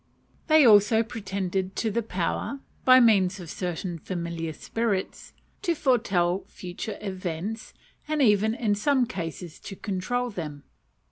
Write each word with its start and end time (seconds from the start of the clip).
They 0.47 0.65
also 0.65 1.03
pretended 1.03 1.75
to 1.75 1.91
the 1.91 2.01
power 2.01 2.59
by 2.85 2.99
means 2.99 3.39
of 3.39 3.51
certain 3.51 3.99
familiar 3.99 4.51
spirits 4.51 5.31
to 5.61 5.75
foretell 5.75 6.43
future 6.47 6.97
events, 6.99 7.71
and 8.07 8.19
even 8.19 8.55
in 8.55 8.73
some 8.73 9.05
cases 9.05 9.59
to 9.59 9.75
control 9.75 10.31
them. 10.31 10.63